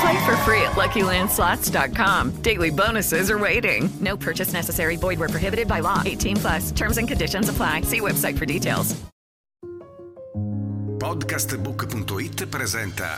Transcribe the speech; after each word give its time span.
Play 0.00 0.26
for 0.26 0.36
free 0.44 0.62
at 0.62 0.76
LuckyLandSlots.com. 0.76 2.42
Daily 2.42 2.70
bonuses 2.70 3.30
are 3.30 3.38
waiting. 3.38 3.88
No 4.00 4.16
purchase 4.16 4.52
necessary. 4.52 4.96
Void 4.96 5.18
where 5.18 5.28
prohibited 5.28 5.66
by 5.66 5.80
law. 5.80 6.02
18 6.04 6.36
plus. 6.36 6.70
Terms 6.72 6.98
and 6.98 7.08
conditions 7.08 7.48
apply. 7.48 7.82
See 7.82 8.00
website 8.00 8.38
for 8.38 8.44
details. 8.44 8.94
Podcastbook.it 10.98 12.46
presenta 12.46 13.16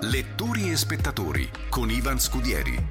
Lettori 0.00 0.70
e 0.70 0.76
spettatori 0.76 1.48
con 1.68 1.90
Ivan 1.90 2.18
Scudieri. 2.18 2.86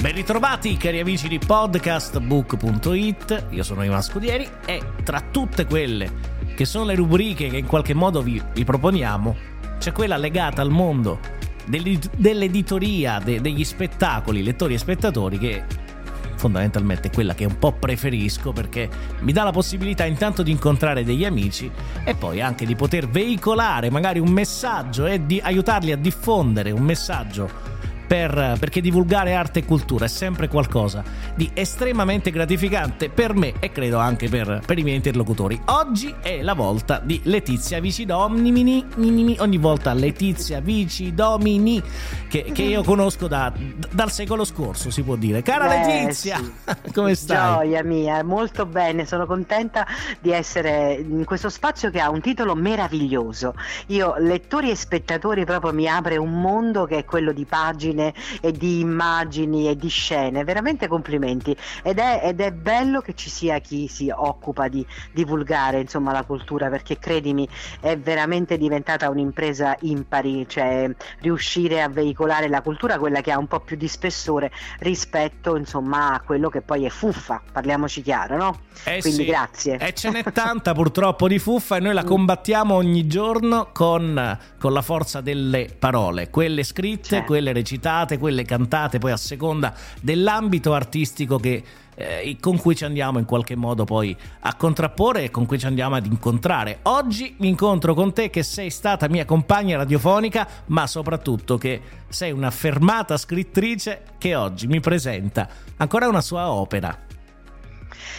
Ben 0.00 0.14
ritrovati 0.14 0.78
cari 0.78 1.00
amici 1.00 1.28
di 1.28 1.38
podcastbook.it, 1.38 3.46
io 3.50 3.62
sono 3.62 3.84
Ivan 3.84 4.02
Scudieri 4.02 4.48
e 4.64 4.80
tra 5.02 5.20
tutte 5.20 5.66
quelle 5.66 6.10
che 6.56 6.64
sono 6.64 6.84
le 6.84 6.94
rubriche 6.94 7.48
che 7.48 7.58
in 7.58 7.66
qualche 7.66 7.92
modo 7.94 8.22
vi, 8.22 8.42
vi 8.54 8.64
proponiamo, 8.64 9.36
c'è 9.88 9.92
quella 9.92 10.18
legata 10.18 10.60
al 10.60 10.70
mondo 10.70 11.18
dell'editoria, 11.66 13.20
de, 13.24 13.40
degli 13.40 13.64
spettacoli, 13.64 14.42
lettori 14.42 14.74
e 14.74 14.78
spettatori 14.78 15.38
che 15.38 15.64
fondamentalmente 16.36 17.08
è 17.08 17.10
quella 17.10 17.34
che 17.34 17.46
un 17.46 17.58
po' 17.58 17.72
preferisco 17.72 18.52
perché 18.52 18.88
mi 19.20 19.32
dà 19.32 19.44
la 19.44 19.50
possibilità 19.50 20.04
intanto 20.04 20.42
di 20.42 20.50
incontrare 20.50 21.04
degli 21.04 21.24
amici 21.24 21.70
e 22.04 22.14
poi 22.14 22.40
anche 22.40 22.64
di 22.64 22.76
poter 22.76 23.08
veicolare 23.08 23.90
magari 23.90 24.18
un 24.18 24.28
messaggio 24.28 25.06
e 25.06 25.24
di 25.24 25.40
aiutarli 25.42 25.90
a 25.90 25.96
diffondere 25.96 26.70
un 26.70 26.82
messaggio 26.82 27.77
per, 28.08 28.56
perché 28.58 28.80
divulgare 28.80 29.34
arte 29.34 29.58
e 29.58 29.64
cultura 29.66 30.06
è 30.06 30.08
sempre 30.08 30.48
qualcosa 30.48 31.04
di 31.34 31.50
estremamente 31.52 32.30
gratificante 32.30 33.10
per 33.10 33.34
me 33.34 33.52
e 33.60 33.70
credo 33.70 33.98
anche 33.98 34.30
per, 34.30 34.62
per 34.64 34.78
i 34.78 34.82
miei 34.82 34.96
interlocutori. 34.96 35.60
Oggi 35.66 36.14
è 36.22 36.40
la 36.40 36.54
volta 36.54 37.00
di 37.04 37.20
Letizia 37.24 37.80
Vicidomini, 37.80 38.86
ogni 39.38 39.58
volta 39.58 39.92
Letizia 39.92 40.60
Vicidomini, 40.60 41.82
che, 42.28 42.50
che 42.50 42.62
io 42.62 42.82
conosco 42.82 43.28
da, 43.28 43.52
dal 43.90 44.10
secolo 44.10 44.44
scorso, 44.46 44.90
si 44.90 45.02
può 45.02 45.14
dire. 45.14 45.42
Cara 45.42 45.68
Beh, 45.68 45.76
Letizia, 45.76 46.38
sì. 46.38 46.90
come 46.94 47.14
stai? 47.14 47.36
Gioia 47.36 47.84
mia, 47.84 48.24
molto 48.24 48.64
bene, 48.64 49.04
sono 49.04 49.26
contenta 49.26 49.86
di 50.18 50.32
essere 50.32 50.94
in 50.94 51.26
questo 51.26 51.50
spazio 51.50 51.90
che 51.90 52.00
ha 52.00 52.08
un 52.08 52.22
titolo 52.22 52.54
meraviglioso. 52.54 53.54
Io, 53.88 54.14
lettori 54.16 54.70
e 54.70 54.74
spettatori, 54.76 55.44
proprio 55.44 55.74
mi 55.74 55.86
apre 55.86 56.16
un 56.16 56.40
mondo 56.40 56.86
che 56.86 56.96
è 56.96 57.04
quello 57.04 57.32
di 57.32 57.44
pagine 57.44 57.96
e 58.40 58.52
di 58.52 58.80
immagini 58.80 59.68
e 59.68 59.76
di 59.76 59.88
scene, 59.88 60.44
veramente 60.44 60.86
complimenti. 60.88 61.56
Ed 61.82 61.98
è, 61.98 62.20
ed 62.24 62.40
è 62.40 62.52
bello 62.52 63.00
che 63.00 63.14
ci 63.14 63.30
sia 63.30 63.58
chi 63.58 63.88
si 63.88 64.10
occupa 64.14 64.68
di 64.68 64.84
divulgare 65.12 65.80
insomma, 65.80 66.12
la 66.12 66.24
cultura, 66.24 66.68
perché 66.68 66.98
credimi, 66.98 67.48
è 67.80 67.96
veramente 67.98 68.56
diventata 68.56 69.08
un'impresa 69.10 69.76
impari, 69.80 70.46
cioè 70.48 70.90
riuscire 71.20 71.82
a 71.82 71.88
veicolare 71.88 72.48
la 72.48 72.62
cultura, 72.62 72.98
quella 72.98 73.20
che 73.20 73.32
ha 73.32 73.38
un 73.38 73.46
po' 73.46 73.60
più 73.60 73.76
di 73.76 73.88
spessore 73.88 74.50
rispetto 74.80 75.56
insomma 75.56 76.12
a 76.14 76.20
quello 76.20 76.48
che 76.48 76.60
poi 76.60 76.84
è 76.84 76.88
fuffa, 76.88 77.42
parliamoci 77.52 78.02
chiaro, 78.02 78.36
no? 78.36 78.60
Eh 78.84 79.00
Quindi 79.00 79.24
sì. 79.24 79.28
grazie. 79.28 79.76
E 79.78 79.92
ce 79.94 80.10
n'è 80.10 80.22
tanta 80.32 80.72
purtroppo 80.72 81.26
di 81.28 81.38
fuffa 81.38 81.76
e 81.76 81.80
noi 81.80 81.94
la 81.94 82.04
combattiamo 82.04 82.74
ogni 82.74 83.06
giorno 83.06 83.70
con, 83.72 84.38
con 84.58 84.72
la 84.72 84.82
forza 84.82 85.20
delle 85.20 85.68
parole, 85.78 86.30
quelle 86.30 86.62
scritte, 86.62 87.08
Certo. 87.08 87.26
quelle 87.26 87.52
recitate, 87.52 87.87
quelle 88.18 88.44
cantate, 88.44 88.98
poi 88.98 89.12
a 89.12 89.16
seconda 89.16 89.74
dell'ambito 90.00 90.74
artistico 90.74 91.38
che, 91.38 91.62
eh, 91.94 92.36
con 92.40 92.58
cui 92.58 92.76
ci 92.76 92.84
andiamo 92.84 93.18
in 93.18 93.24
qualche 93.24 93.56
modo 93.56 93.84
poi 93.84 94.16
a 94.40 94.54
contrapporre 94.54 95.24
e 95.24 95.30
con 95.30 95.46
cui 95.46 95.58
ci 95.58 95.66
andiamo 95.66 95.94
ad 95.94 96.06
incontrare. 96.06 96.80
Oggi 96.82 97.34
mi 97.38 97.48
incontro 97.48 97.94
con 97.94 98.12
te 98.12 98.30
che 98.30 98.42
sei 98.42 98.70
stata 98.70 99.08
mia 99.08 99.24
compagna 99.24 99.76
radiofonica, 99.76 100.46
ma 100.66 100.86
soprattutto 100.86 101.56
che 101.56 101.80
sei 102.08 102.32
una 102.32 102.50
fermata 102.50 103.16
scrittrice 103.16 104.02
che 104.18 104.34
oggi 104.34 104.66
mi 104.66 104.80
presenta 104.80 105.48
ancora 105.76 106.08
una 106.08 106.20
sua 106.20 106.50
opera. 106.50 107.07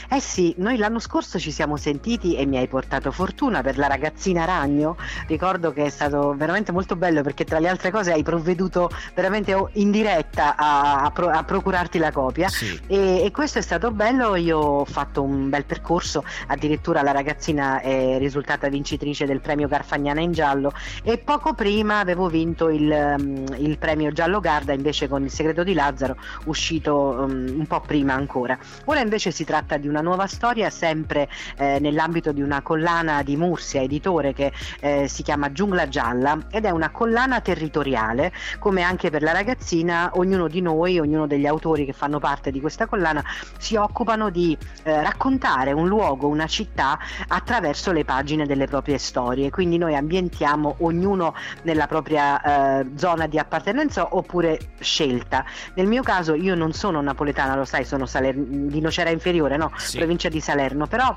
Eh 0.10 0.20
sì, 0.20 0.54
noi 0.58 0.78
l'anno 0.78 1.00
scorso 1.00 1.40
ci 1.40 1.52
siamo 1.52 1.78
sentiti 1.78 2.36
e 2.36 2.46
mi 2.46 2.58
hai 2.58 2.68
portato 2.68 3.12
fortuna 3.12 3.62
per 3.62 3.78
la 3.78 3.88
ragazzina 3.88 4.46
ragno. 4.46 4.98
Ricordo 5.28 5.72
che 5.72 5.86
è 5.86 5.90
stato 5.90 6.34
veramente 6.36 6.72
molto 6.72 6.96
bello 6.96 7.22
perché 7.22 7.46
tra 7.46 7.60
le 7.60 7.68
altre 7.68 7.92
cose 7.92 8.12
hai 8.12 8.24
provveduto 8.24 8.90
veramente 9.14 9.54
o- 9.54 9.70
in 9.74 9.92
diretta 9.92 10.56
a, 10.56 11.02
a 11.02 11.12
pro- 11.12 11.30
a 11.30 11.44
procurarti 11.44 11.98
la 11.98 12.12
copia 12.12 12.48
Sì. 12.50 12.80
e, 12.88 13.24
e 13.24 13.32
questo 13.32 13.60
è 13.60 13.62
stato 13.62 13.92
bello. 13.92 14.36
Io 14.36 14.58
ho 14.58 14.86
fatto 14.86 15.22
un 15.24 15.50
bel 15.50 15.66
percorso, 15.66 16.24
addirittura 16.48 17.02
la 17.02 17.12
ragazzina 17.12 17.82
è 17.82 18.18
risultata 18.18 18.68
vincitrice 18.70 19.26
del 19.26 19.40
premio 19.42 19.68
Garfagnana 19.68 20.22
in 20.22 20.32
giallo 20.32 20.74
e 21.04 21.18
poco 21.18 21.54
prima 21.54 22.00
avevo 22.00 22.28
vinto 22.28 22.70
il, 22.70 22.90
um, 23.18 23.46
il 23.58 23.78
premio 23.78 24.12
Giallo 24.12 24.40
Garda 24.40 24.74
invece 24.74 25.08
con 25.08 25.24
Il 25.24 25.32
segreto 25.32 25.64
di 25.64 25.74
Lazzaro, 25.74 26.16
uscito 26.46 26.96
um, 26.96 27.56
un 27.58 27.66
po' 27.68 27.82
prima 27.82 28.14
ancora. 28.14 28.58
Ora 28.86 29.00
invece 29.02 29.32
si 29.32 29.44
tratta 29.44 29.69
di 29.78 29.88
una 29.88 30.02
nuova 30.02 30.28
storia 30.28 30.70
sempre 30.70 31.30
eh, 31.58 31.80
nell'ambito 31.80 32.32
di 32.32 32.42
una 32.42 32.62
collana 32.62 33.24
di 33.24 33.36
Mursia, 33.36 33.82
editore 33.82 34.34
che 34.34 34.52
eh, 34.80 35.08
si 35.08 35.24
chiama 35.24 35.52
Giungla 35.52 35.88
Gialla 35.88 36.46
ed 36.50 36.66
è 36.66 36.70
una 36.70 36.90
collana 36.90 37.42
territoriale, 37.42 38.32
come 38.60 38.82
anche 38.82 39.10
per 39.10 39.22
la 39.22 39.32
ragazzina, 39.32 40.12
ognuno 40.16 40.48
di 40.48 40.62
noi, 40.62 41.00
ognuno 41.00 41.28
degli 41.28 41.46
autori 41.46 41.86
che 41.86 41.94
fanno 41.94 42.20
parte 42.20 42.52
di 42.52 42.60
questa 42.60 42.86
collana 42.86 43.24
si 43.58 43.76
occupano 43.76 44.30
di 44.30 44.58
eh, 44.84 45.02
raccontare 45.02 45.72
un 45.72 45.88
luogo, 45.88 46.28
una 46.28 46.48
città 46.48 47.00
attraverso 47.28 47.92
le 47.92 48.06
pagine 48.06 48.46
delle 48.46 48.66
proprie 48.66 48.98
storie. 48.98 49.50
Quindi 49.50 49.78
noi 49.78 49.96
ambientiamo 49.96 50.76
ognuno 50.80 51.34
nella 51.64 51.88
propria 51.88 52.80
eh, 52.80 52.90
zona 52.96 53.28
di 53.28 53.38
appartenenza 53.38 54.16
oppure 54.16 54.60
scelta. 54.80 55.46
Nel 55.76 55.88
mio 55.88 56.02
caso 56.04 56.34
io 56.34 56.56
non 56.56 56.74
sono 56.74 57.02
napoletana, 57.02 57.56
lo 57.56 57.66
sai, 57.66 57.86
sono 57.86 58.06
saler- 58.06 58.36
di 58.36 58.80
Nocera 58.80 59.10
Inferiore, 59.10 59.58
no? 59.60 59.72
Sì. 59.78 59.98
provincia 59.98 60.30
di 60.30 60.40
Salerno, 60.40 60.88
però 60.88 61.16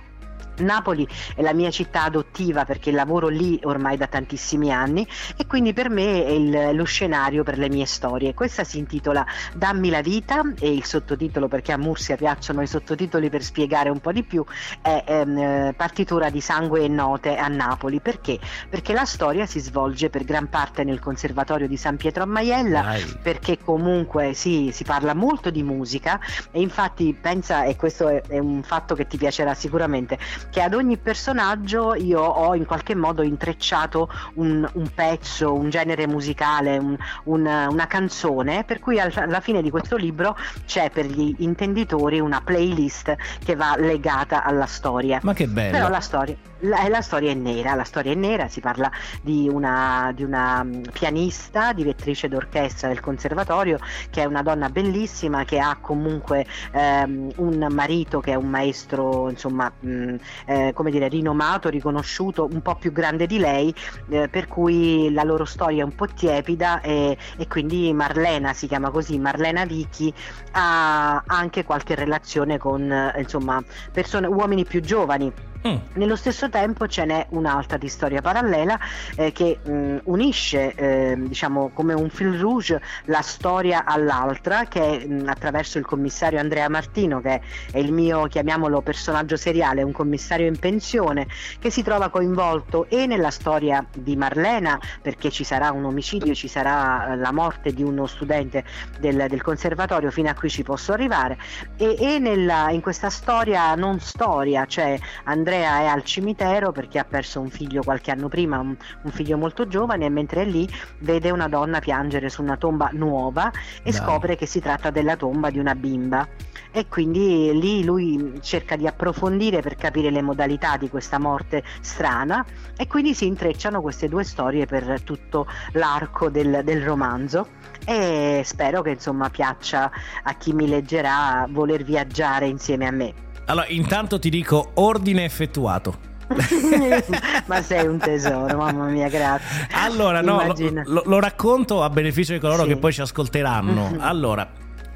Napoli 0.62 1.06
è 1.34 1.42
la 1.42 1.52
mia 1.52 1.70
città 1.70 2.04
adottiva 2.04 2.64
perché 2.64 2.90
lavoro 2.90 3.28
lì 3.28 3.60
ormai 3.64 3.96
da 3.96 4.06
tantissimi 4.06 4.72
anni 4.72 5.06
e 5.36 5.46
quindi 5.46 5.72
per 5.72 5.90
me 5.90 6.24
è 6.24 6.30
il- 6.30 6.70
lo 6.74 6.84
scenario 6.84 7.42
per 7.42 7.58
le 7.58 7.68
mie 7.68 7.86
storie. 7.86 8.34
Questa 8.34 8.64
si 8.64 8.78
intitola 8.78 9.24
Dammi 9.54 9.90
la 9.90 10.00
vita 10.00 10.42
e 10.58 10.72
il 10.72 10.84
sottotitolo, 10.84 11.48
perché 11.48 11.72
a 11.72 11.78
Mursia 11.78 12.16
piacciono 12.16 12.62
i 12.62 12.66
sottotitoli 12.66 13.28
per 13.30 13.42
spiegare 13.42 13.88
un 13.90 14.00
po' 14.00 14.12
di 14.12 14.22
più, 14.22 14.44
è 14.80 15.04
ehm, 15.06 15.36
eh, 15.38 15.74
Partitura 15.76 16.30
di 16.30 16.40
sangue 16.40 16.82
e 16.84 16.88
note 16.88 17.36
a 17.36 17.48
Napoli. 17.48 18.00
Perché? 18.00 18.38
Perché 18.68 18.92
la 18.92 19.04
storia 19.04 19.46
si 19.46 19.58
svolge 19.60 20.10
per 20.10 20.24
gran 20.24 20.48
parte 20.48 20.84
nel 20.84 21.00
Conservatorio 21.00 21.66
di 21.66 21.76
San 21.76 21.96
Pietro 21.96 22.22
a 22.22 22.26
Maiella 22.26 22.82
Dai. 22.82 23.18
perché 23.22 23.58
comunque 23.58 24.32
sì, 24.34 24.70
si 24.72 24.84
parla 24.84 25.14
molto 25.14 25.50
di 25.50 25.62
musica 25.62 26.20
e 26.50 26.60
infatti 26.60 27.16
pensa, 27.20 27.64
e 27.64 27.76
questo 27.76 28.08
è, 28.08 28.22
è 28.22 28.38
un 28.38 28.62
fatto 28.62 28.94
che 28.94 29.06
ti 29.06 29.16
piacerà 29.16 29.54
sicuramente, 29.54 30.18
che 30.52 30.60
ad 30.60 30.74
ogni 30.74 30.98
personaggio 30.98 31.94
io 31.94 32.20
ho 32.20 32.54
in 32.54 32.66
qualche 32.66 32.94
modo 32.94 33.22
intrecciato 33.22 34.10
un, 34.34 34.68
un 34.74 34.90
pezzo, 34.94 35.54
un 35.54 35.70
genere 35.70 36.06
musicale, 36.06 36.76
un- 36.76 36.96
un- 37.24 37.66
una 37.70 37.86
canzone, 37.86 38.62
per 38.64 38.78
cui 38.78 39.00
al- 39.00 39.12
alla 39.16 39.40
fine 39.40 39.62
di 39.62 39.70
questo 39.70 39.96
libro 39.96 40.36
c'è 40.66 40.90
per 40.90 41.06
gli 41.06 41.36
intenditori 41.38 42.20
una 42.20 42.42
playlist 42.44 43.16
che 43.42 43.56
va 43.56 43.76
legata 43.78 44.44
alla 44.44 44.66
storia. 44.66 45.20
Ma 45.22 45.32
che 45.32 45.46
bello. 45.48 45.70
Però 45.70 45.88
la 45.88 46.00
storia, 46.00 46.36
la, 46.60 46.86
la 46.86 47.00
storia 47.00 47.30
è 47.30 47.34
nera, 47.34 47.74
la 47.74 47.84
storia 47.84 48.12
è 48.12 48.14
nera, 48.14 48.46
si 48.48 48.60
parla 48.60 48.90
di 49.22 49.48
una, 49.50 50.12
di 50.14 50.22
una 50.22 50.62
mm, 50.62 50.82
pianista, 50.92 51.72
direttrice 51.72 52.28
d'orchestra 52.28 52.88
del 52.88 53.00
conservatorio, 53.00 53.78
che 54.10 54.20
è 54.20 54.24
una 54.26 54.42
donna 54.42 54.68
bellissima, 54.68 55.44
che 55.44 55.58
ha 55.58 55.78
comunque 55.80 56.44
ehm, 56.72 57.30
un 57.36 57.66
marito 57.70 58.20
che 58.20 58.32
è 58.32 58.34
un 58.34 58.48
maestro, 58.50 59.30
insomma, 59.30 59.72
mh, 59.78 60.16
eh, 60.46 60.72
come 60.74 60.90
dire, 60.90 61.08
rinomato, 61.08 61.68
riconosciuto, 61.68 62.48
un 62.50 62.62
po' 62.62 62.74
più 62.76 62.92
grande 62.92 63.26
di 63.26 63.38
lei, 63.38 63.74
eh, 64.08 64.28
per 64.28 64.48
cui 64.48 65.12
la 65.12 65.22
loro 65.22 65.44
storia 65.44 65.82
è 65.82 65.84
un 65.84 65.94
po' 65.94 66.06
tiepida 66.06 66.80
e, 66.80 67.16
e 67.36 67.46
quindi 67.48 67.92
Marlena 67.92 68.52
si 68.52 68.66
chiama 68.66 68.90
così, 68.90 69.18
Marlena 69.18 69.64
Vicky 69.64 70.12
ha 70.52 71.22
anche 71.26 71.64
qualche 71.64 71.94
relazione 71.94 72.58
con 72.58 72.90
eh, 72.90 73.14
insomma 73.18 73.62
persone, 73.92 74.26
uomini 74.26 74.64
più 74.64 74.80
giovani. 74.80 75.32
Mm. 75.66 75.76
Nello 75.94 76.16
stesso 76.16 76.48
tempo 76.48 76.88
ce 76.88 77.04
n'è 77.04 77.26
un'altra 77.30 77.76
di 77.76 77.86
storia 77.86 78.20
parallela 78.20 78.76
eh, 79.14 79.30
che 79.30 79.60
mh, 79.62 79.98
unisce 80.04 80.74
eh, 80.74 81.14
diciamo 81.16 81.70
come 81.72 81.94
un 81.94 82.10
fil 82.10 82.36
rouge 82.36 82.80
la 83.04 83.20
storia 83.22 83.84
all'altra 83.84 84.64
che 84.64 85.06
mh, 85.06 85.28
attraverso 85.28 85.78
il 85.78 85.86
commissario 85.86 86.40
Andrea 86.40 86.68
Martino 86.68 87.20
che 87.20 87.40
è 87.70 87.78
il 87.78 87.92
mio 87.92 88.26
chiamiamolo 88.26 88.80
personaggio 88.80 89.36
seriale, 89.36 89.84
un 89.84 89.92
commissario 89.92 90.48
in 90.48 90.58
pensione 90.58 91.28
che 91.60 91.70
si 91.70 91.84
trova 91.84 92.08
coinvolto 92.08 92.86
e 92.88 93.06
nella 93.06 93.30
storia 93.30 93.86
di 93.96 94.16
Marlena 94.16 94.80
perché 95.00 95.30
ci 95.30 95.44
sarà 95.44 95.70
un 95.70 95.84
omicidio, 95.84 96.34
ci 96.34 96.48
sarà 96.48 97.12
eh, 97.12 97.16
la 97.16 97.30
morte 97.30 97.72
di 97.72 97.84
uno 97.84 98.06
studente 98.08 98.64
del, 98.98 99.26
del 99.28 99.42
conservatorio 99.42 100.10
fino 100.10 100.28
a 100.28 100.34
qui 100.34 100.50
ci 100.50 100.64
posso 100.64 100.92
arrivare 100.92 101.38
e, 101.76 101.94
e 101.96 102.18
nella- 102.18 102.70
in 102.70 102.80
questa 102.80 103.10
storia 103.10 103.76
non 103.76 104.00
storia 104.00 104.66
cioè 104.66 104.98
Andrea 105.22 105.50
è 105.52 105.86
al 105.86 106.04
cimitero 106.04 106.72
perché 106.72 106.98
ha 106.98 107.04
perso 107.04 107.40
un 107.40 107.50
figlio 107.50 107.82
qualche 107.82 108.10
anno 108.10 108.28
prima 108.28 108.58
un, 108.58 108.76
un 109.02 109.10
figlio 109.10 109.36
molto 109.36 109.66
giovane 109.66 110.06
e 110.06 110.08
mentre 110.08 110.42
è 110.42 110.44
lì 110.44 110.68
vede 110.98 111.30
una 111.30 111.48
donna 111.48 111.78
piangere 111.78 112.28
su 112.28 112.42
una 112.42 112.56
tomba 112.56 112.90
nuova 112.92 113.50
e 113.82 113.90
Dai. 113.90 113.92
scopre 113.92 114.36
che 114.36 114.46
si 114.46 114.60
tratta 114.60 114.90
della 114.90 115.16
tomba 115.16 115.50
di 115.50 115.58
una 115.58 115.74
bimba 115.74 116.26
e 116.72 116.88
quindi 116.88 117.50
lì 117.58 117.84
lui 117.84 118.38
cerca 118.40 118.76
di 118.76 118.86
approfondire 118.86 119.60
per 119.60 119.76
capire 119.76 120.10
le 120.10 120.22
modalità 120.22 120.76
di 120.78 120.88
questa 120.88 121.18
morte 121.18 121.62
strana 121.80 122.44
e 122.76 122.86
quindi 122.86 123.14
si 123.14 123.26
intrecciano 123.26 123.82
queste 123.82 124.08
due 124.08 124.24
storie 124.24 124.64
per 124.64 125.02
tutto 125.02 125.46
l'arco 125.72 126.30
del, 126.30 126.62
del 126.64 126.82
romanzo 126.82 127.48
e 127.84 128.42
spero 128.44 128.80
che 128.80 128.90
insomma 128.90 129.28
piaccia 129.28 129.90
a 130.22 130.34
chi 130.34 130.52
mi 130.52 130.66
leggerà 130.66 131.46
voler 131.50 131.84
viaggiare 131.84 132.46
insieme 132.46 132.86
a 132.86 132.90
me. 132.90 133.30
Allora, 133.52 133.66
intanto 133.68 134.18
ti 134.18 134.30
dico 134.30 134.70
ordine 134.74 135.24
effettuato. 135.24 136.10
Ma 137.46 137.60
sei 137.60 137.86
un 137.86 137.98
tesoro, 137.98 138.56
mamma 138.56 138.86
mia, 138.86 139.08
grazie. 139.08 139.68
Allora, 139.72 140.22
no, 140.22 140.54
lo, 140.86 141.02
lo- 141.04 141.20
racconto 141.20 141.82
a 141.82 141.90
beneficio 141.90 142.32
di 142.32 142.38
coloro 142.38 142.62
Sì. 142.62 142.68
che 142.68 142.76
poi 142.78 142.92
ci 142.94 143.02
ascolteranno. 143.02 143.96
Allora, 144.00 144.50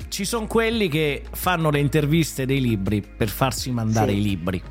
ci 0.08 0.24
sono 0.24 0.46
quelli 0.46 0.88
che 0.88 1.24
fanno 1.32 1.68
le 1.68 1.80
interviste 1.80 2.46
dei 2.46 2.62
libri 2.62 3.02
per 3.02 3.28
farsi 3.28 3.70
mandare 3.70 4.12
Sì. 4.12 4.16
i 4.18 4.22
libri. 4.22 4.62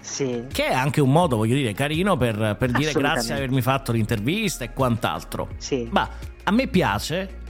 Sì. 0.00 0.44
Che 0.50 0.66
è 0.68 0.72
anche 0.72 1.02
un 1.02 1.12
modo, 1.12 1.36
voglio 1.36 1.56
dire, 1.56 1.74
carino 1.74 2.16
per, 2.16 2.56
per 2.58 2.70
dire 2.70 2.92
grazie 2.92 3.34
di 3.34 3.40
avermi 3.40 3.60
fatto 3.60 3.92
l'intervista 3.92 4.64
e 4.64 4.72
quant'altro. 4.72 5.48
Sì. 5.58 5.86
Ma 5.90 6.08
a 6.44 6.50
me 6.52 6.68
piace 6.68 7.40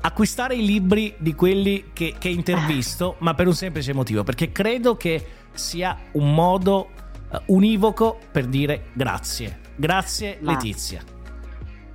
acquistare 0.00 0.54
i 0.54 0.64
libri 0.64 1.14
di 1.18 1.34
quelli 1.34 1.90
che, 1.92 2.14
che 2.18 2.28
intervisto, 2.28 3.16
ma 3.18 3.34
per 3.34 3.46
un 3.46 3.54
semplice 3.54 3.92
motivo, 3.92 4.24
perché 4.24 4.52
credo 4.52 4.96
che 4.96 5.24
sia 5.52 5.96
un 6.12 6.34
modo 6.34 6.90
eh, 7.30 7.40
univoco 7.46 8.18
per 8.30 8.46
dire 8.46 8.86
grazie. 8.92 9.60
Grazie 9.76 10.38
Ma- 10.40 10.52
Letizia. 10.52 11.16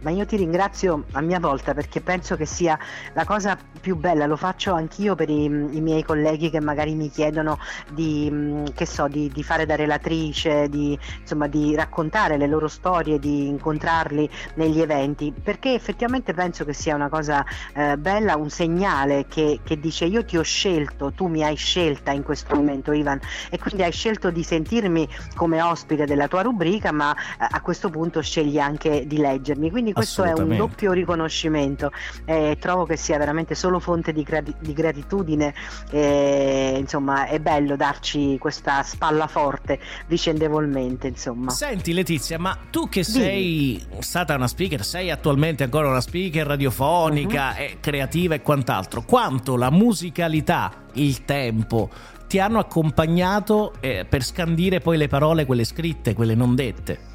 Ma 0.03 0.11
io 0.11 0.25
ti 0.25 0.35
ringrazio 0.35 1.05
a 1.13 1.21
mia 1.21 1.39
volta 1.39 1.73
perché 1.73 2.01
penso 2.01 2.35
che 2.35 2.45
sia 2.45 2.77
la 3.13 3.25
cosa 3.25 3.57
più 3.79 3.95
bella, 3.95 4.25
lo 4.25 4.35
faccio 4.35 4.73
anch'io 4.73 5.15
per 5.15 5.29
i, 5.29 5.45
i 5.45 5.81
miei 5.81 6.03
colleghi 6.03 6.49
che 6.49 6.59
magari 6.61 6.93
mi 6.93 7.09
chiedono 7.09 7.57
di, 7.91 8.63
che 8.73 8.85
so, 8.85 9.07
di, 9.07 9.29
di 9.33 9.43
fare 9.43 9.65
da 9.65 9.75
relatrice, 9.75 10.67
di, 10.69 10.97
insomma, 11.19 11.47
di 11.47 11.73
raccontare 11.75 12.37
le 12.37 12.47
loro 12.47 12.67
storie, 12.67 13.17
di 13.19 13.47
incontrarli 13.47 14.29
negli 14.55 14.81
eventi, 14.81 15.31
perché 15.31 15.73
effettivamente 15.73 16.33
penso 16.33 16.65
che 16.65 16.73
sia 16.73 16.95
una 16.95 17.09
cosa 17.09 17.45
eh, 17.73 17.97
bella, 17.97 18.35
un 18.35 18.49
segnale 18.49 19.25
che, 19.27 19.59
che 19.63 19.79
dice 19.79 20.05
io 20.05 20.25
ti 20.25 20.37
ho 20.37 20.43
scelto, 20.43 21.13
tu 21.13 21.27
mi 21.27 21.43
hai 21.43 21.55
scelta 21.55 22.11
in 22.11 22.23
questo 22.23 22.55
momento 22.55 22.91
Ivan. 22.91 23.19
E 23.49 23.57
quindi 23.57 23.83
hai 23.83 23.91
scelto 23.91 24.31
di 24.31 24.43
sentirmi 24.43 25.07
come 25.35 25.61
ospite 25.61 26.05
della 26.05 26.27
tua 26.27 26.41
rubrica, 26.41 26.91
ma 26.91 27.15
eh, 27.15 27.47
a 27.49 27.61
questo 27.61 27.89
punto 27.89 28.21
scegli 28.21 28.59
anche 28.59 29.07
di 29.07 29.17
leggermi. 29.17 29.71
Quindi 29.71 29.92
questo 29.93 30.23
è 30.23 30.33
un 30.33 30.55
doppio 30.55 30.91
riconoscimento 30.91 31.91
e 32.25 32.57
trovo 32.59 32.85
che 32.85 32.97
sia 32.97 33.17
veramente 33.17 33.55
solo 33.55 33.79
fonte 33.79 34.11
di, 34.13 34.23
grati- 34.23 34.53
di 34.59 34.73
gratitudine. 34.73 35.53
E, 35.91 36.75
insomma, 36.77 37.27
è 37.27 37.39
bello 37.39 37.75
darci 37.75 38.37
questa 38.39 38.83
spalla 38.83 39.27
forte 39.27 39.79
vicendevolmente. 40.07 41.07
Insomma, 41.07 41.51
Senti 41.51 41.93
Letizia, 41.93 42.37
ma 42.39 42.57
tu 42.69 42.89
che 42.89 43.03
sei 43.03 43.83
stata 43.99 44.35
una 44.35 44.47
speaker, 44.47 44.83
sei 44.83 45.11
attualmente 45.11 45.63
ancora 45.63 45.87
una 45.87 46.01
speaker 46.01 46.45
radiofonica, 46.47 47.51
Mhm. 47.51 47.57
e 47.57 47.77
creativa 47.79 48.35
e 48.35 48.41
quant'altro, 48.41 49.03
quanto 49.03 49.55
la 49.55 49.69
musicalità, 49.71 50.71
il 50.93 51.25
tempo 51.25 51.89
ti 52.27 52.39
hanno 52.39 52.59
accompagnato 52.59 53.73
eh, 53.79 54.05
per 54.07 54.23
scandire 54.23 54.79
poi 54.79 54.97
le 54.97 55.07
parole, 55.07 55.45
quelle 55.45 55.63
scritte, 55.63 56.13
quelle 56.13 56.35
non 56.35 56.55
dette? 56.55 57.11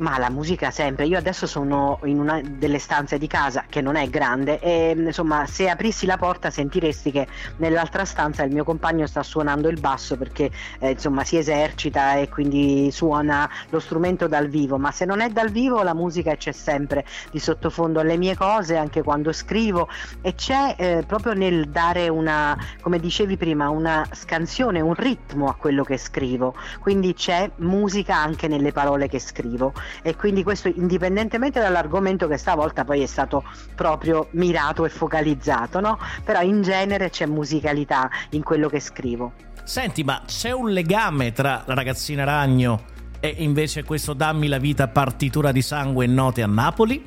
Ma 0.00 0.16
la 0.16 0.30
musica 0.30 0.70
sempre, 0.70 1.04
io 1.04 1.18
adesso 1.18 1.46
sono 1.46 1.98
in 2.04 2.18
una 2.18 2.40
delle 2.42 2.78
stanze 2.78 3.18
di 3.18 3.26
casa 3.26 3.66
che 3.68 3.82
non 3.82 3.96
è 3.96 4.08
grande 4.08 4.58
e 4.58 4.94
insomma 4.96 5.44
se 5.44 5.68
aprissi 5.68 6.06
la 6.06 6.16
porta 6.16 6.48
sentiresti 6.48 7.10
che 7.10 7.26
nell'altra 7.56 8.06
stanza 8.06 8.42
il 8.42 8.50
mio 8.50 8.64
compagno 8.64 9.06
sta 9.06 9.22
suonando 9.22 9.68
il 9.68 9.78
basso 9.78 10.16
perché 10.16 10.50
eh, 10.78 10.92
insomma 10.92 11.22
si 11.24 11.36
esercita 11.36 12.14
e 12.14 12.30
quindi 12.30 12.90
suona 12.90 13.46
lo 13.68 13.78
strumento 13.78 14.26
dal 14.26 14.48
vivo, 14.48 14.78
ma 14.78 14.90
se 14.90 15.04
non 15.04 15.20
è 15.20 15.28
dal 15.28 15.50
vivo 15.50 15.82
la 15.82 15.92
musica 15.92 16.34
c'è 16.34 16.52
sempre 16.52 17.04
di 17.30 17.38
sottofondo 17.38 18.00
alle 18.00 18.16
mie 18.16 18.34
cose 18.34 18.78
anche 18.78 19.02
quando 19.02 19.32
scrivo. 19.32 19.86
E 20.22 20.34
c'è 20.34 20.76
eh, 20.78 21.04
proprio 21.06 21.34
nel 21.34 21.68
dare 21.68 22.08
una, 22.08 22.56
come 22.80 22.98
dicevi 22.98 23.36
prima, 23.36 23.68
una 23.68 24.08
scansione, 24.10 24.80
un 24.80 24.94
ritmo 24.94 25.48
a 25.48 25.54
quello 25.56 25.84
che 25.84 25.98
scrivo, 25.98 26.54
quindi 26.78 27.12
c'è 27.12 27.50
musica 27.56 28.16
anche 28.16 28.48
nelle 28.48 28.72
parole 28.72 29.06
che 29.06 29.18
scrivo 29.18 29.74
e 30.02 30.16
quindi 30.16 30.42
questo 30.42 30.68
indipendentemente 30.68 31.60
dall'argomento 31.60 32.26
che 32.28 32.36
stavolta 32.36 32.84
poi 32.84 33.02
è 33.02 33.06
stato 33.06 33.44
proprio 33.74 34.28
mirato 34.32 34.84
e 34.84 34.88
focalizzato, 34.88 35.80
no? 35.80 35.98
Però 36.24 36.40
in 36.40 36.62
genere 36.62 37.10
c'è 37.10 37.26
musicalità 37.26 38.10
in 38.30 38.42
quello 38.42 38.68
che 38.68 38.80
scrivo. 38.80 39.32
Senti, 39.64 40.02
ma 40.02 40.22
c'è 40.26 40.50
un 40.50 40.70
legame 40.70 41.32
tra 41.32 41.62
la 41.66 41.74
ragazzina 41.74 42.24
ragno 42.24 42.84
e 43.20 43.34
invece 43.38 43.84
questo 43.84 44.14
dammi 44.14 44.48
la 44.48 44.58
vita 44.58 44.88
partitura 44.88 45.52
di 45.52 45.62
sangue 45.62 46.06
e 46.06 46.08
note 46.08 46.42
a 46.42 46.46
Napoli? 46.46 47.04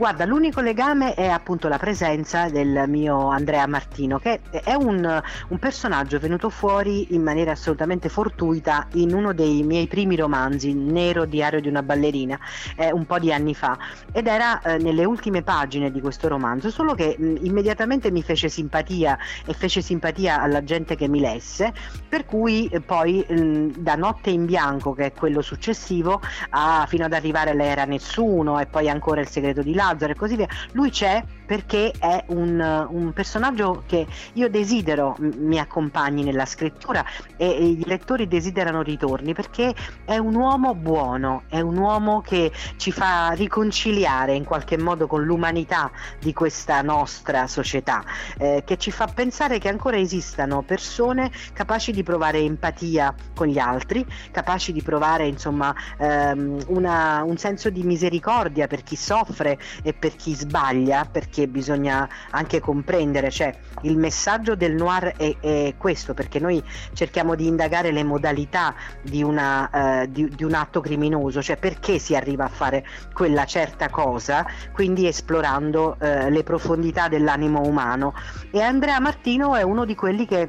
Guarda, 0.00 0.24
l'unico 0.24 0.62
legame 0.62 1.12
è 1.12 1.26
appunto 1.26 1.68
la 1.68 1.76
presenza 1.76 2.48
del 2.48 2.84
mio 2.88 3.28
Andrea 3.28 3.66
Martino, 3.66 4.18
che 4.18 4.40
è 4.50 4.72
un, 4.72 5.22
un 5.48 5.58
personaggio 5.58 6.18
venuto 6.18 6.48
fuori 6.48 7.12
in 7.14 7.22
maniera 7.22 7.50
assolutamente 7.50 8.08
fortuita 8.08 8.88
in 8.94 9.12
uno 9.12 9.34
dei 9.34 9.62
miei 9.62 9.88
primi 9.88 10.16
romanzi, 10.16 10.72
Nero 10.72 11.26
diario 11.26 11.60
di 11.60 11.68
una 11.68 11.82
ballerina, 11.82 12.38
eh, 12.76 12.90
un 12.90 13.04
po' 13.04 13.18
di 13.18 13.30
anni 13.30 13.54
fa, 13.54 13.76
ed 14.10 14.26
era 14.26 14.62
eh, 14.62 14.78
nelle 14.78 15.04
ultime 15.04 15.42
pagine 15.42 15.90
di 15.90 16.00
questo 16.00 16.28
romanzo, 16.28 16.70
solo 16.70 16.94
che 16.94 17.16
mh, 17.18 17.34
immediatamente 17.42 18.10
mi 18.10 18.22
fece 18.22 18.48
simpatia 18.48 19.18
e 19.44 19.52
fece 19.52 19.82
simpatia 19.82 20.40
alla 20.40 20.64
gente 20.64 20.96
che 20.96 21.08
mi 21.08 21.20
lesse, 21.20 21.74
per 22.08 22.24
cui 22.24 22.68
eh, 22.68 22.80
poi 22.80 23.22
mh, 23.28 23.72
da 23.76 23.96
Notte 23.96 24.30
in 24.30 24.46
bianco, 24.46 24.94
che 24.94 25.04
è 25.04 25.12
quello 25.12 25.42
successivo, 25.42 26.22
a- 26.48 26.86
fino 26.88 27.04
ad 27.04 27.12
arrivare 27.12 27.50
a 27.50 27.52
Lei 27.52 27.68
era 27.68 27.84
nessuno 27.84 28.58
e 28.58 28.64
poi 28.64 28.88
ancora 28.88 29.20
il 29.20 29.28
segreto 29.28 29.60
di 29.60 29.74
Lazzaro 29.90 30.12
e 30.12 30.16
così 30.16 30.36
via. 30.36 30.48
Lui 30.72 30.90
c'è 30.90 31.22
perché 31.50 31.90
è 31.98 32.22
un, 32.28 32.86
un 32.90 33.12
personaggio 33.12 33.82
che 33.84 34.06
io 34.34 34.48
desidero 34.48 35.16
mi 35.18 35.58
accompagni 35.58 36.22
nella 36.22 36.46
scrittura 36.46 37.04
e, 37.36 37.44
e 37.44 37.66
i 37.70 37.84
lettori 37.86 38.28
desiderano 38.28 38.82
ritorni 38.82 39.34
perché 39.34 39.74
è 40.04 40.16
un 40.16 40.36
uomo 40.36 40.76
buono, 40.76 41.42
è 41.48 41.58
un 41.58 41.76
uomo 41.76 42.20
che 42.20 42.52
ci 42.76 42.92
fa 42.92 43.30
riconciliare 43.30 44.34
in 44.34 44.44
qualche 44.44 44.78
modo 44.78 45.08
con 45.08 45.24
l'umanità 45.24 45.90
di 46.20 46.32
questa 46.32 46.82
nostra 46.82 47.48
società, 47.48 48.04
eh, 48.38 48.62
che 48.64 48.76
ci 48.76 48.92
fa 48.92 49.08
pensare 49.08 49.58
che 49.58 49.68
ancora 49.68 49.98
esistano 49.98 50.62
persone 50.62 51.32
capaci 51.52 51.90
di 51.90 52.04
provare 52.04 52.38
empatia 52.38 53.12
con 53.34 53.48
gli 53.48 53.58
altri, 53.58 54.06
capaci 54.30 54.70
di 54.70 54.82
provare 54.82 55.26
insomma 55.26 55.74
ehm, 55.98 56.66
una, 56.68 57.24
un 57.24 57.36
senso 57.38 57.70
di 57.70 57.82
misericordia 57.82 58.68
per 58.68 58.84
chi 58.84 58.94
soffre 58.94 59.58
e 59.82 59.92
per 59.92 60.14
chi 60.14 60.32
sbaglia, 60.32 61.08
perché 61.10 61.38
bisogna 61.48 62.08
anche 62.30 62.60
comprendere, 62.60 63.30
cioè 63.30 63.54
il 63.82 63.96
messaggio 63.96 64.54
del 64.54 64.74
noir 64.74 65.14
è, 65.16 65.36
è 65.40 65.74
questo, 65.76 66.14
perché 66.14 66.38
noi 66.38 66.62
cerchiamo 66.92 67.34
di 67.34 67.46
indagare 67.46 67.90
le 67.90 68.04
modalità 68.04 68.74
di, 69.02 69.22
una, 69.22 70.02
eh, 70.02 70.10
di, 70.10 70.28
di 70.28 70.44
un 70.44 70.54
atto 70.54 70.80
criminoso, 70.80 71.42
cioè 71.42 71.56
perché 71.56 71.98
si 71.98 72.14
arriva 72.14 72.44
a 72.44 72.48
fare 72.48 72.86
quella 73.12 73.44
certa 73.44 73.88
cosa, 73.88 74.46
quindi 74.72 75.06
esplorando 75.06 75.96
eh, 75.98 76.30
le 76.30 76.42
profondità 76.42 77.08
dell'animo 77.08 77.60
umano. 77.62 78.14
E 78.50 78.60
Andrea 78.60 79.00
Martino 79.00 79.54
è 79.54 79.62
uno 79.62 79.84
di 79.84 79.94
quelli 79.94 80.26
che 80.26 80.48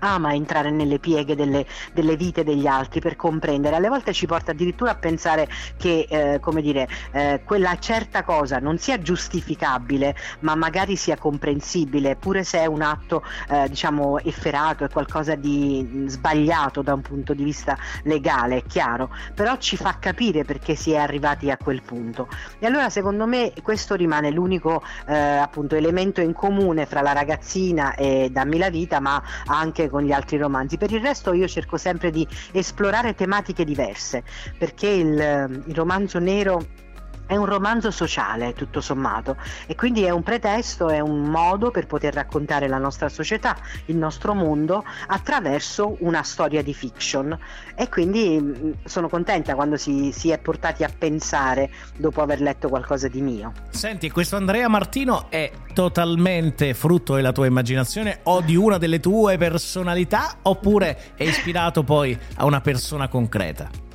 ama 0.00 0.34
entrare 0.34 0.70
nelle 0.70 0.98
pieghe 0.98 1.34
delle, 1.34 1.66
delle, 1.92 2.16
vite 2.16 2.44
degli 2.44 2.66
altri 2.66 3.00
per 3.00 3.16
comprendere, 3.16 3.76
alle 3.76 3.88
volte 3.88 4.12
ci 4.12 4.26
porta 4.26 4.52
addirittura 4.52 4.92
a 4.92 4.96
pensare 4.96 5.48
che 5.76 6.06
eh, 6.08 6.38
come 6.40 6.62
dire, 6.62 6.88
eh, 7.12 7.42
quella 7.44 7.76
certa 7.78 8.22
cosa 8.22 8.58
non 8.58 8.78
sia 8.78 9.00
giustificabile, 9.00 10.14
ma 10.40 10.54
magari 10.54 10.96
sia 10.96 11.16
comprensibile, 11.16 12.16
pure 12.16 12.44
se 12.44 12.60
è 12.60 12.66
un 12.66 12.82
atto 12.82 13.24
eh, 13.48 13.68
diciamo 13.68 14.18
efferato, 14.20 14.84
è 14.84 14.88
qualcosa 14.88 15.34
di 15.34 16.04
sbagliato 16.06 16.82
da 16.82 16.94
un 16.94 17.02
punto 17.02 17.34
di 17.34 17.44
vista 17.44 17.76
legale, 18.04 18.58
è 18.58 18.62
chiaro, 18.64 19.10
però 19.34 19.56
ci 19.56 19.76
fa 19.76 19.96
capire 19.98 20.44
perché 20.44 20.74
si 20.74 20.92
è 20.92 20.96
arrivati 20.96 21.50
a 21.50 21.56
quel 21.56 21.82
punto. 21.82 22.28
E 22.58 22.66
allora 22.66 22.90
secondo 22.90 23.26
me 23.26 23.52
questo 23.62 23.94
rimane 23.94 24.30
l'unico 24.30 24.82
eh, 25.06 25.14
appunto 25.16 25.74
elemento 25.74 26.20
in 26.20 26.32
comune 26.32 26.86
fra 26.86 27.00
la 27.02 27.12
ragazzina 27.12 27.94
e 27.94 28.30
Dammi 28.30 28.58
la 28.58 28.70
vita, 28.70 29.00
ma 29.00 29.22
anche 29.46 29.87
con 29.88 30.02
gli 30.02 30.12
altri 30.12 30.36
romanzi. 30.36 30.76
Per 30.76 30.90
il 30.92 31.00
resto 31.00 31.32
io 31.32 31.48
cerco 31.48 31.76
sempre 31.76 32.10
di 32.10 32.26
esplorare 32.52 33.14
tematiche 33.14 33.64
diverse, 33.64 34.22
perché 34.58 34.88
il, 34.88 35.62
il 35.66 35.74
romanzo 35.74 36.18
nero 36.18 36.86
è 37.28 37.36
un 37.36 37.44
romanzo 37.44 37.90
sociale, 37.90 38.54
tutto 38.54 38.80
sommato, 38.80 39.36
e 39.66 39.74
quindi 39.74 40.02
è 40.02 40.10
un 40.10 40.22
pretesto, 40.22 40.88
è 40.88 40.98
un 40.98 41.24
modo 41.24 41.70
per 41.70 41.86
poter 41.86 42.14
raccontare 42.14 42.68
la 42.68 42.78
nostra 42.78 43.10
società, 43.10 43.54
il 43.86 43.96
nostro 43.96 44.32
mondo, 44.32 44.82
attraverso 45.06 45.96
una 46.00 46.22
storia 46.22 46.62
di 46.62 46.72
fiction. 46.72 47.38
E 47.74 47.88
quindi 47.90 48.40
mh, 48.40 48.86
sono 48.86 49.10
contenta 49.10 49.54
quando 49.54 49.76
si, 49.76 50.10
si, 50.10 50.30
è 50.30 50.38
portati 50.38 50.84
a 50.84 50.90
pensare 50.96 51.70
dopo 51.96 52.22
aver 52.22 52.40
letto 52.40 52.70
qualcosa 52.70 53.08
di 53.08 53.20
mio. 53.20 53.52
Senti, 53.68 54.10
questo 54.10 54.36
Andrea 54.36 54.68
Martino 54.68 55.26
è 55.28 55.52
totalmente 55.74 56.72
frutto 56.72 57.14
della 57.14 57.32
tua 57.32 57.44
immaginazione 57.44 58.20
o 58.22 58.40
di 58.40 58.56
una 58.56 58.78
delle 58.78 59.00
tue 59.00 59.36
personalità, 59.36 60.38
oppure 60.42 61.12
è 61.14 61.24
ispirato 61.24 61.84
poi 61.84 62.18
a 62.36 62.46
una 62.46 62.62
persona 62.62 63.06
concreta? 63.08 63.87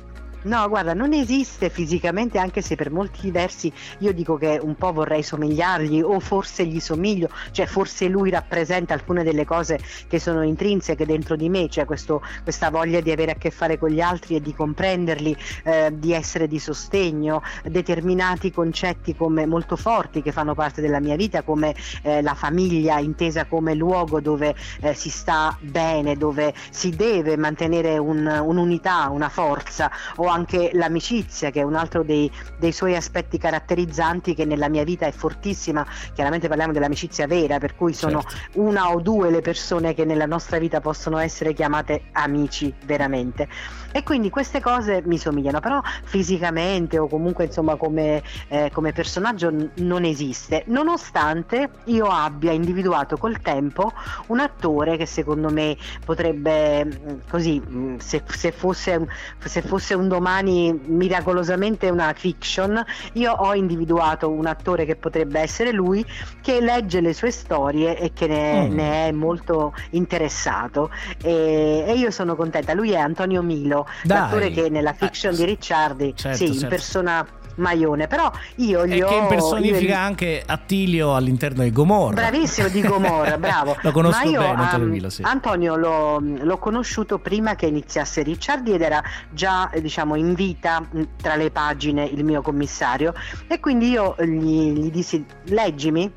No, 0.44 0.68
guarda, 0.68 0.92
non 0.92 1.14
esiste 1.14 1.70
fisicamente, 1.70 2.38
anche 2.38 2.60
se 2.60 2.74
per 2.74 2.90
molti 2.90 3.30
versi 3.30 3.72
io 4.00 4.12
dico 4.12 4.36
che 4.36 4.60
un 4.62 4.74
po' 4.74 4.92
vorrei 4.92 5.22
somigliargli 5.22 6.02
o 6.02 6.20
forse 6.20 6.66
gli 6.66 6.80
somiglio, 6.80 7.30
cioè 7.50 7.64
forse 7.64 8.08
lui 8.08 8.28
rappresenta 8.28 8.92
alcune 8.92 9.22
delle 9.22 9.46
cose 9.46 9.80
che 10.06 10.18
sono 10.18 10.42
intrinseche 10.42 11.06
dentro 11.06 11.34
di 11.36 11.48
me, 11.48 11.70
cioè 11.70 11.86
questo, 11.86 12.20
questa 12.42 12.68
voglia 12.70 13.00
di 13.00 13.10
avere 13.10 13.32
a 13.32 13.34
che 13.36 13.50
fare 13.50 13.78
con 13.78 13.88
gli 13.88 14.02
altri 14.02 14.36
e 14.36 14.42
di 14.42 14.54
comprenderli, 14.54 15.34
eh, 15.62 15.90
di 15.94 16.12
essere 16.12 16.46
di 16.46 16.58
sostegno, 16.58 17.42
determinati 17.62 18.52
concetti 18.52 19.16
come 19.16 19.46
molto 19.46 19.76
forti 19.76 20.20
che 20.20 20.30
fanno 20.30 20.54
parte 20.54 20.82
della 20.82 21.00
mia 21.00 21.16
vita, 21.16 21.40
come 21.40 21.74
eh, 22.02 22.20
la 22.20 22.34
famiglia 22.34 22.98
intesa 22.98 23.46
come 23.46 23.74
luogo 23.74 24.20
dove 24.20 24.54
eh, 24.82 24.92
si 24.92 25.08
sta 25.08 25.56
bene, 25.60 26.16
dove 26.16 26.52
si 26.68 26.90
deve 26.90 27.38
mantenere 27.38 27.96
un, 27.96 28.26
un'unità, 28.26 29.08
una 29.08 29.30
forza 29.30 29.90
o 30.16 30.32
anche 30.34 30.70
l'amicizia 30.72 31.50
che 31.50 31.60
è 31.60 31.62
un 31.62 31.76
altro 31.76 32.02
dei, 32.02 32.30
dei, 32.58 32.72
suoi 32.72 32.96
aspetti 32.96 33.38
caratterizzanti 33.38 34.34
che 34.34 34.44
nella 34.44 34.68
mia 34.68 34.82
vita 34.82 35.06
è 35.06 35.12
fortissima. 35.12 35.86
Chiaramente 36.12 36.48
parliamo 36.48 36.72
dell'amicizia 36.72 37.26
vera 37.26 37.58
per 37.58 37.76
cui 37.76 37.94
sono 37.94 38.20
certo. 38.22 38.60
una 38.60 38.90
o 38.90 39.00
due 39.00 39.30
le 39.30 39.40
persone 39.40 39.94
che 39.94 40.04
nella 40.04 40.26
nostra 40.26 40.58
vita 40.58 40.80
possono 40.80 41.18
essere 41.18 41.52
chiamate 41.52 42.02
amici 42.12 42.74
veramente. 42.84 43.48
E 43.92 44.02
quindi 44.02 44.28
queste 44.28 44.60
cose 44.60 45.02
mi 45.04 45.18
somigliano 45.18 45.60
però 45.60 45.80
fisicamente 46.02 46.98
o 46.98 47.06
comunque 47.06 47.44
insomma 47.44 47.76
come, 47.76 48.22
eh, 48.48 48.70
come 48.72 48.92
personaggio 48.92 49.50
n- 49.50 49.70
non 49.76 50.04
esiste. 50.04 50.64
Nonostante 50.66 51.70
io 51.84 52.06
abbia 52.06 52.50
individuato 52.50 53.16
col 53.16 53.40
tempo 53.40 53.92
un 54.28 54.40
attore 54.40 54.96
che 54.96 55.06
secondo 55.06 55.48
me 55.50 55.76
potrebbe 56.04 56.84
mm, 56.84 57.18
così 57.30 57.62
mm, 57.64 57.98
se, 57.98 58.24
se, 58.26 58.50
fosse, 58.50 59.06
se 59.44 59.62
fosse 59.62 59.94
un 59.94 60.08
domani 60.08 60.22
domani 60.24 60.80
miracolosamente 60.86 61.90
una 61.90 62.14
fiction, 62.14 62.82
io 63.12 63.30
ho 63.30 63.54
individuato 63.54 64.30
un 64.30 64.46
attore 64.46 64.86
che 64.86 64.96
potrebbe 64.96 65.38
essere 65.38 65.70
lui 65.70 66.02
che 66.40 66.62
legge 66.62 67.02
le 67.02 67.12
sue 67.12 67.30
storie 67.30 67.98
e 67.98 68.12
che 68.14 68.26
ne, 68.26 68.68
mm. 68.68 68.74
ne 68.74 69.08
è 69.08 69.12
molto 69.12 69.74
interessato 69.90 70.90
e, 71.22 71.84
e, 71.86 71.92
io 71.92 72.10
sono 72.10 72.36
contenta. 72.36 72.72
Lui 72.72 72.92
è 72.92 72.96
Antonio 72.96 73.42
Milo, 73.42 73.86
Dai. 74.02 74.18
l'attore 74.18 74.50
che 74.50 74.70
nella 74.70 74.94
fiction 74.94 75.34
eh, 75.34 75.36
di 75.36 75.44
Ricciardi 75.44 76.14
certo, 76.16 76.38
sì, 76.38 76.46
certo. 76.46 76.62
impersona 76.62 77.26
Maione, 77.56 78.06
però 78.06 78.30
io 78.56 78.86
gli 78.86 78.94
e 78.94 79.04
ho... 79.04 79.08
che 79.08 79.14
impersonifica 79.14 79.80
gli... 79.80 79.90
anche 79.92 80.42
Attilio 80.44 81.14
all'interno 81.14 81.62
di 81.62 81.72
Gomorra. 81.72 82.14
Bravissimo 82.14 82.68
di 82.68 82.80
Gomorra, 82.80 83.38
bravo. 83.38 83.76
lo 83.82 83.92
conosco 83.92 84.28
io, 84.28 84.40
bene, 84.40 84.62
Antonio, 84.62 84.86
Milo, 84.86 85.10
sì. 85.10 85.22
Antonio 85.22 85.76
l'ho, 85.76 86.18
l'ho, 86.20 86.58
conosciuto 86.58 87.18
prima 87.18 87.54
che 87.54 87.66
iniziasse 87.66 88.22
Ricciardi 88.22 88.72
ed 88.72 88.82
era 88.82 89.02
già 89.30 89.70
diciamo 89.80 90.14
in 90.16 90.34
vita 90.34 90.86
tra 91.20 91.36
le 91.36 91.50
pagine 91.50 92.04
il 92.04 92.24
mio 92.24 92.42
commissario 92.42 93.12
e 93.46 93.60
quindi 93.60 93.90
io 93.90 94.14
gli, 94.18 94.72
gli 94.72 94.90
dissi 94.90 95.24
leggimi 95.44 96.12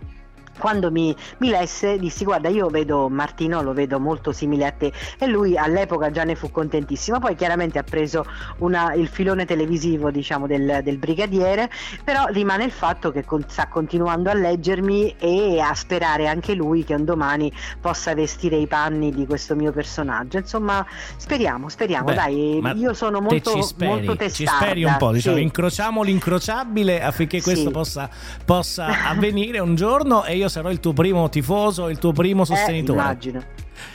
quando 0.58 0.92
mi, 0.92 1.16
mi, 1.38 1.50
lesse 1.50 1.98
dissi 1.98 2.24
guarda 2.24 2.50
io 2.50 2.68
vedo 2.68 3.10
Martino 3.10 3.62
lo 3.62 3.74
vedo 3.74 4.00
molto 4.00 4.32
simile 4.32 4.66
a 4.66 4.72
te 4.72 4.92
e 5.18 5.28
lui 5.28 5.58
all'epoca 5.58 6.12
già 6.12 6.24
ne 6.24 6.36
fu 6.36 6.52
contentissimo 6.52 7.20
poi 7.20 7.36
chiaramente 7.36 7.80
ha 7.80 7.84
preso 7.84 8.26
una, 8.60 8.94
il 8.94 9.08
filone 9.08 9.46
televisivo 9.46 10.12
diciamo 10.12 10.48
del, 10.48 10.82
del, 10.84 10.98
brigadiere 10.98 11.70
però 12.04 12.26
rimane 12.28 12.66
il 12.66 12.72
fatto 12.72 13.12
che 13.12 13.24
con, 13.24 13.44
sta 13.48 13.68
continuando 13.68 14.30
a 14.30 14.34
leggermi 14.34 15.16
e 15.20 15.60
a 15.60 15.74
sperare 15.74 16.28
anche 16.28 16.54
lui 16.54 16.84
che 16.84 16.94
un 16.94 17.06
domani 17.06 17.52
possa 17.80 18.14
vestire 18.14 18.58
i 18.58 18.68
panni 18.68 19.12
di 19.12 19.26
questo 19.26 19.56
mio 19.56 19.72
personaggio 19.72 20.38
insomma 20.38 20.86
speriamo 21.16 21.70
speriamo 21.70 22.06
Beh, 22.06 22.16
dai 22.16 22.62
io 22.76 22.94
sono 22.94 23.22
molto, 23.22 23.52
te 23.52 23.58
ci 23.58 23.64
speri, 23.64 23.90
molto 23.90 24.16
testarda 24.16 24.34
ci 24.34 24.46
speri 24.46 24.84
un 24.84 24.96
po' 24.98 25.12
diciamo 25.12 25.38
sì. 25.38 25.42
incrociamo 25.42 26.04
l'incrociabile 26.04 27.02
affinché 27.02 27.42
questo 27.42 27.68
sì. 27.68 27.72
possa, 27.72 28.10
possa 28.44 29.06
avvenire 29.08 29.60
un 29.60 29.76
giorno 29.76 30.26
e 30.26 30.36
io 30.36 30.47
io 30.48 30.50
sarò 30.50 30.72
il 30.72 30.80
tuo 30.80 30.94
primo 30.94 31.30
tifoso, 31.30 31.89
il 31.89 32.00
tuo 32.00 32.13
primo 32.13 32.46
sostenitore. 32.46 33.00
Eh, 33.00 33.04
immagino. 33.04 33.44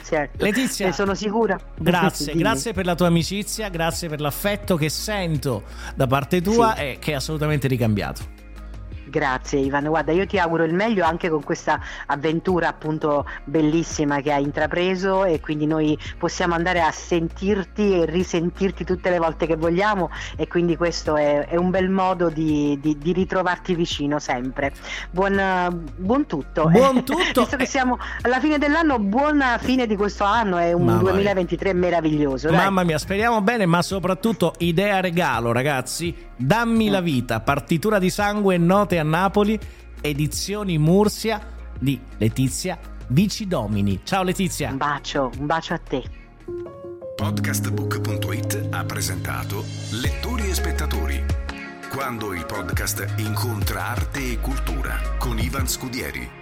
Certo. 0.05 0.45
Letizia, 0.45 0.87
ne 0.87 0.93
sono 0.93 1.15
sicura. 1.15 1.59
Grazie, 1.79 2.35
grazie 2.37 2.73
per 2.73 2.85
la 2.85 2.95
tua 2.95 3.07
amicizia, 3.07 3.69
grazie 3.69 4.09
per 4.09 4.21
l'affetto 4.21 4.77
che 4.77 4.89
sento 4.89 5.65
da 5.95 6.07
parte 6.07 6.41
tua 6.41 6.75
sì. 6.77 6.83
e 6.83 6.97
che 7.01 7.13
è 7.13 7.15
assolutamente 7.15 7.67
ricambiato. 7.67 8.42
Grazie 9.05 9.59
Ivan, 9.59 9.85
guarda 9.85 10.13
io 10.13 10.27
ti 10.27 10.39
auguro 10.39 10.65
il 10.65 10.75
meglio 10.75 11.05
anche 11.05 11.29
con 11.29 11.43
questa 11.43 11.81
avventura 12.07 12.69
appunto 12.69 13.27
bellissima 13.45 14.21
che 14.21 14.33
hai 14.33 14.43
intrapreso 14.43 15.25
e 15.25 15.41
quindi 15.41 15.67
noi 15.67 15.99
possiamo 16.19 16.55
andare 16.55 16.81
a 16.81 16.91
sentirti 16.91 18.01
e 18.01 18.07
risentirti 18.07 18.85
tutte 18.85 19.11
le 19.11 19.19
volte 19.19 19.47
che 19.47 19.57
vogliamo 19.57 20.11
e 20.37 20.47
quindi 20.49 20.77
questo 20.77 21.17
è, 21.17 21.47
è 21.47 21.57
un 21.57 21.71
bel 21.71 21.89
modo 21.91 22.29
di, 22.29 22.79
di, 22.81 22.97
di, 22.99 23.13
ritrovarti 23.13 23.75
vicino 23.75 24.19
sempre. 24.19 24.73
Buon, 25.11 25.85
buon 25.97 26.27
tutto. 26.27 26.69
Buon 26.69 27.03
tutto. 27.05 27.41
Visto 27.41 27.57
che 27.57 27.67
siamo 27.67 27.99
alla 28.23 28.41
fine 28.41 28.59
dell'anno, 28.59 28.99
buona 28.99 29.59
fine 29.59 29.87
di 29.87 29.97
questo 29.97 30.25
anno, 30.25 30.59
è 30.59 30.73
un 30.73 30.85
Mamma 30.85 31.11
2023 31.11 31.73
mia. 31.73 31.89
meraviglioso. 31.89 32.49
Dai. 32.49 32.57
Mamma 32.57 32.85
mia, 32.85 32.99
speriamo 32.99 33.41
bene, 33.43 33.67
ma 33.67 33.83
soprattutto 33.83 34.55
idea 34.59 35.01
regalo 35.01 35.53
ragazzi 35.53 36.31
Dammi 36.43 36.89
la 36.89 37.01
vita, 37.01 37.39
partitura 37.39 38.01
di 38.01 38.11
sangue 38.11 38.59
note 38.59 38.92
a 38.99 39.03
Napoli, 39.03 39.59
edizioni 40.01 40.79
Mursia 40.79 41.41
di 41.79 42.01
Letizia 42.19 42.79
Bicidomini. 43.07 44.01
Ciao 44.05 44.23
Letizia. 44.23 44.71
Un 44.71 44.77
bacio, 44.77 45.31
un 45.39 45.47
bacio 45.47 45.75
a 45.75 45.79
te. 45.79 46.03
Podcastbook.it 47.17 48.69
ha 48.71 48.85
presentato 48.85 49.65
Lettori 50.01 50.49
e 50.49 50.55
spettatori 50.55 51.25
quando 51.95 52.33
il 52.33 52.47
podcast 52.47 53.15
incontra 53.19 53.89
arte 53.89 54.33
e 54.33 54.39
cultura 54.41 54.99
con 55.19 55.39
Ivan 55.39 55.69
Scudieri. 55.69 56.42